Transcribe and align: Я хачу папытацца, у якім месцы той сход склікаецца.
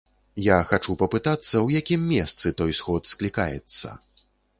Я 0.43 0.55
хачу 0.69 0.95
папытацца, 1.01 1.61
у 1.67 1.69
якім 1.81 2.07
месцы 2.13 2.53
той 2.61 2.73
сход 2.79 3.11
склікаецца. 3.13 3.93